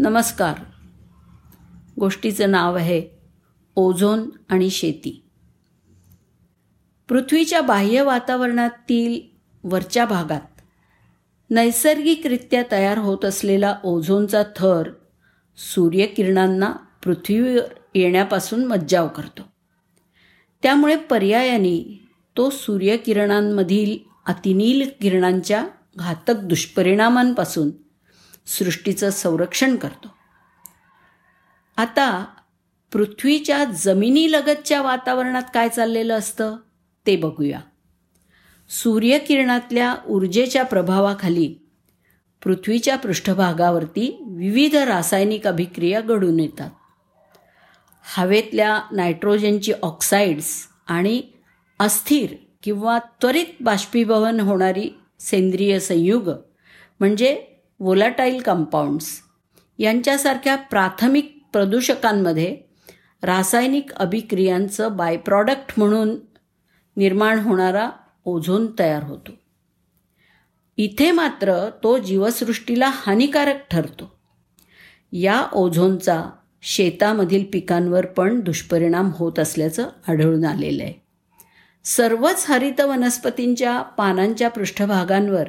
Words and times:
नमस्कार. 0.00 0.54
गोष्टीचं 2.00 2.50
नाव 2.50 2.76
आहे 2.76 3.02
ओझोन 3.76 4.30
आणि 4.48 4.70
शेती. 4.70 5.22
पृथ्वीच्या 7.08 7.60
बाह्य 7.60 8.02
वातावरणातील 8.02 9.36
वरच्या 9.64 10.04
भागात 10.04 10.60
नैसर्गिकरित्या 11.50 12.62
तयार 12.72 12.98
होत 12.98 13.24
असलेला 13.24 13.76
ओझोनचा 13.84 14.42
थर 14.56 14.90
सूर्यकिरणांना 15.56 16.72
पृथ्वीवर 17.04 17.64
येण्यापासून 17.94 18.64
मज्जाव 18.64 19.08
करतो. 19.08 19.42
त्यामुळे 20.62 20.96
पर्यायाने 20.96 22.00
तो 22.36 22.50
सूर्यकिरणांमधील 22.50 23.98
अतिनील 24.26 24.88
किरणांच्या 25.00 25.66
घातक 25.96 26.34
दुष्परिणामांपासून 26.42 27.70
सृष्टीचं 28.48 29.10
संरक्षण 29.10 29.76
करतो. 29.76 30.08
आता 31.76 32.24
पृथ्वीच्या 32.92 33.64
जमिनीलगतच्या 33.64 34.82
वातावरणात 34.82 35.42
काय 35.54 35.68
चाललेलं 35.68 36.18
असतं 36.18 36.56
ते 37.06 37.16
बघूया. 37.16 37.60
सूर्यकिरणातल्या 38.68 39.94
ऊर्जेच्या 40.06 40.62
प्रभावाखाली 40.62 41.54
पृथ्वीच्या 42.42 42.96
पृष्ठभागावरती 42.96 44.24
विविध 44.26 44.76
रासायनिक 44.76 45.46
अभिक्रिया 45.46 46.00
घडून 46.00 46.40
येतात. 46.40 46.70
हवेतल्या 48.16 48.82
नायट्रोजनची 48.92 49.72
ऑक्साईड्स 49.82 50.66
आणि 50.86 51.22
अस्थिर 51.78 52.34
किंवा 52.62 52.98
त्वरित 52.98 53.46
बाष्पीभवन 53.60 54.40
होणारी 54.40 54.90
सेंद्रिय 55.20 55.78
संयुग 55.78 56.28
म्हणजे 57.00 57.44
वोलाटाईल 57.80 58.40
कंपाऊंड्स 58.42 59.06
यांच्यासारख्या 59.78 60.56
प्राथमिक 60.56 61.42
प्रदूषकांमध्ये 61.52 62.56
रासायनिक 63.22 63.92
अभिक्रियांचं 63.92 64.96
बायप्रॉडक्ट 64.96 65.72
म्हणून 65.76 66.16
निर्माण 66.96 67.38
होणारा 67.38 67.90
ओझोन 68.24 68.66
तयार 68.78 69.02
होतो. 69.02 69.32
इथे 70.76 71.10
मात्र 71.10 71.70
तो 71.82 71.98
जीवसृष्टीला 71.98 72.90
हानिकारक 72.92 73.56
ठरतो. 73.70 74.18
या 75.12 75.46
ओझोनचा 75.52 76.24
शेतामधील 76.62 77.44
पिकांवर 77.52 78.06
पण 78.06 78.40
दुष्परिणाम 78.40 79.10
होत 79.14 79.38
असल्याचं 79.38 79.88
आढळून 80.08 80.44
आलेलं 80.44 80.82
आहे 80.82 81.02
सर्वच 81.84 82.44
हरित 82.48 82.80
वनस्पतींच्या 82.80 83.82
पानांच्या 83.82 84.50
पृष्ठभागांवर 84.50 85.48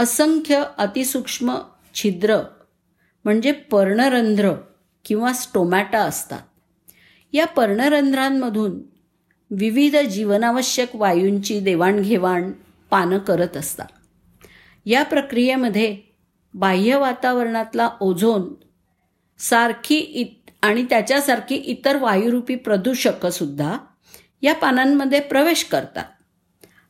असंख्य 0.00 0.64
अतिसूक्ष्म 0.78 1.58
छिद्र 1.94 2.38
म्हणजे 3.24 3.52
पर्णरंध्र 3.52 4.52
किंवा 5.04 5.32
स्टोमॅटा 5.32 5.98
असतात. 5.98 6.40
या 7.32 7.46
पर्णरंध्रांमधून 7.46 8.80
विविध 9.50 9.96
जीवनावश्यक 9.96 10.96
वायूंची 10.96 11.60
देवाणघेवाण 11.60 12.52
पानं 12.90 13.18
करत 13.18 13.56
असतात. 13.56 13.86
या 14.86 15.02
प्रक्रियेमध्ये 15.02 15.98
बाह्य 16.54 16.96
वातावरणातला 16.96 17.90
ओझोन 18.00 18.54
सारखी 19.38 19.96
इत 19.96 20.50
आणि 20.62 20.82
त्याच्यासारखी 20.82 21.54
इतर 21.54 21.96
वायुरूपी 21.96 22.54
प्रदूषकंसुद्धा 22.54 23.78
या 24.42 24.54
पानांमध्ये 24.54 25.20
प्रवेश 25.20 25.64
करतात. 25.64 26.04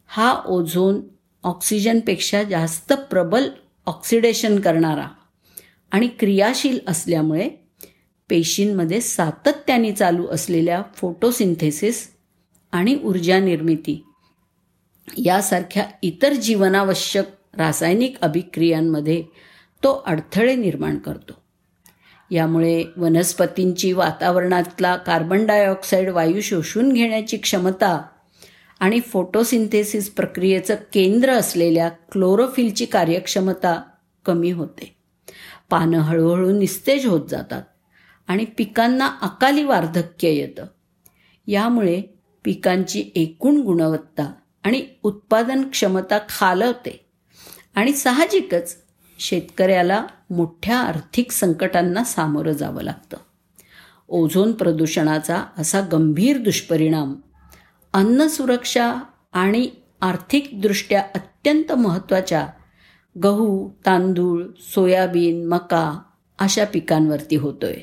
हा 0.07 0.43
ओझोन 0.47 1.01
ऑक्सिजनपेक्षा 1.49 2.43
जास्त 2.43 2.93
प्रबल 2.93 3.49
ऑक्सिडेशन 3.87 4.61
करणारा 4.61 5.07
आणि 5.91 6.09
क्रियाशील 6.09 6.79
असल्यामुळे 6.87 7.49
पेशींमध्ये 8.29 9.01
सातत्याने 9.01 9.93
चालू 9.93 10.27
असलेल्या 10.27 10.83
फोटोसिंथेसिस 10.97 12.09
आणि 12.73 12.99
ऊर्जा 13.05 13.39
निर्मिती 13.39 14.05
यासारख्या 15.17 15.87
इतर 16.03 16.33
जीवनावश्यक 16.33 17.25
रासायनिक 17.59 18.17
अभिक्रियांमध्ये 18.21 19.23
तो 19.85 20.03
अडथळे 20.07 20.55
निर्माण 20.55 20.99
करतो. 20.99 21.33
यामुळे 22.31 22.85
वनस्पतींची 22.97 23.93
वातावरणातला 23.93 24.97
कार्बन 24.97 25.47
डायऑक्साईड 25.47 26.09
वायू 26.09 26.41
शोषून 26.41 26.93
घेण्याची 26.93 27.37
क्षमता 27.37 28.03
आणि 28.79 29.01
फोटोसिंथेसिस 29.01 30.11
प्रक्रियेचं 30.11 30.75
केंद्र 30.93 31.33
असलेल्या 31.33 31.89
क्लोरोफिलची 31.89 32.85
कार्यक्षमता 32.85 33.83
कमी 34.25 34.51
होते. 34.51 34.97
पानं 35.71 35.99
हळूहळू 35.99 36.59
निस्तेज 36.59 37.07
होत 37.07 37.29
जातात 37.29 37.63
आणि 38.29 38.45
पिकांना 38.45 39.07
अकाली 39.23 39.65
वार्धक्य 39.65 40.29
येतं. 40.29 40.67
यामुळे 41.47 42.03
पिकांची 42.45 43.11
एकूण 43.15 43.57
गुणवत्ता 43.57 44.33
आणि 44.65 44.87
उत्पादन 45.03 45.71
क्षमता 45.71 46.19
खालवते 46.29 47.07
आणि 47.75 47.93
साहजिकच 47.93 48.77
शेतकऱ्याला 49.19 50.07
मोठ्या 50.31 50.79
आर्थिक 50.79 51.33
संकटांना 51.33 52.05
सामोरं 52.05 52.53
जावं 52.53 52.83
लागतं. 52.83 53.17
ओझोन 54.09 54.53
प्रदूषणाचा 54.53 55.45
असा 55.59 55.81
गंभीर 55.81 56.39
दुष्परिणाम 56.39 57.15
अन्न 57.93 58.27
सुरक्षा 58.27 59.01
आणि 59.33 59.71
आर्थिकदृष्ट्या 60.01 61.01
अत्यंत 61.15 61.73
महत्त्वाच्या 61.73 62.49
गहू 63.25 63.71
तांदूळ 63.87 64.45
सोयाबीन 64.61 65.49
मका 65.49 65.99
अशा 66.39 66.65
पिकांवरती 66.65 67.37
होतोय. 67.37 67.77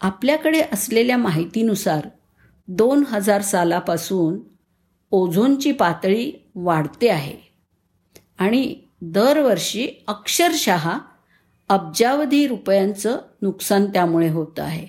आपल्याकडे 0.00 0.60
असलेल्या 0.72 1.16
माहितीनुसार 1.16 2.08
दोन 2.68 3.04
हजार 3.08 3.42
सालापासून 3.42 4.38
ओझोनची 5.10 5.72
पातळी 5.72 6.32
वाढते 6.54 7.08
आहे 7.08 7.36
आणि 8.38 8.76
दरवर्षी 9.00 10.04
अक्षरशः 10.06 10.98
अब्जावधी 11.68 12.46
रुपयांचं 12.46 13.18
नुकसान 13.42 13.86
त्यामुळे 13.86 14.28
होतं 14.28 14.62
आहे. 14.62 14.86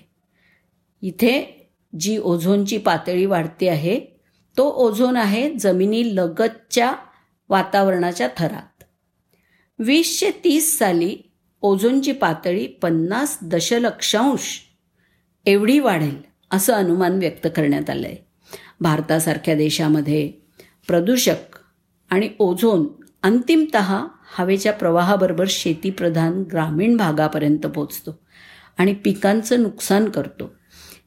इथे 1.02 1.66
जी 2.00 2.18
ओझोनची 2.18 2.78
पातळी 2.78 3.26
वाढते 3.26 3.68
आहे 3.68 4.15
तो 4.58 4.72
ओझोन 4.76 5.16
आहे 5.16 5.54
जमिनी 5.54 6.16
लगतच्या 6.16 6.92
वातावरणाच्या 7.48 8.28
थरात. 8.36 8.84
वीसशे 9.78 10.30
तीस 10.44 10.78
साली 10.78 11.16
ओझोनची 11.62 12.12
पातळी 12.12 12.66
पन्नास 12.66 13.38
दशलक्षांश 13.42 14.60
एवढी 15.46 15.78
वाढेल 15.78 16.22
असं 16.50 16.72
अनुमान 16.72 17.18
व्यक्त 17.18 17.46
करण्यात 17.56 17.90
आलं 17.90 18.06
आहे 18.06 18.16
भारतासारख्या 18.80 19.54
देशामध्ये 19.54 20.32
प्रदूषक 20.86 21.58
आणि 22.10 22.28
ओझोन 22.38 22.86
अंतिमत 23.22 23.76
हवेच्या 24.36 24.72
प्रवाहाबरोबर 24.72 25.44
शेतीप्रधान 25.48 26.42
ग्रामीण 26.42 26.96
भागापर्यंत 26.96 27.66
पोचतो 27.66 28.18
आणि 28.78 28.94
पिकांचं 28.94 29.62
नुकसान 29.62 30.08
करतो. 30.08 30.56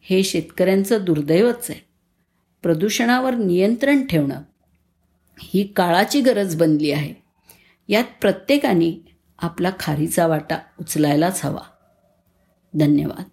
हे 0.01 0.23
शेतकऱ्यांचं 0.23 0.97
दुर्दैवच 1.01 1.67
आहे. 1.69 1.88
प्रदूषणावर 2.61 3.35
नियंत्रण 3.35 4.05
ठेवणं 4.05 4.41
ही 5.39 5.63
काळाची 5.63 6.21
गरज 6.21 6.55
बनली 6.55 6.91
आहे. 6.91 7.13
यात 7.87 8.03
प्रत्येकाने 8.21 9.05
आपला 9.39 9.71
खारीचा 9.79 10.27
वाटा 10.27 10.57
उचलायलाच 10.79 11.45
हवा. 11.45 11.61
धन्यवाद. 12.79 13.23